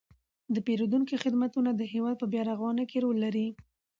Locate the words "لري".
3.25-3.47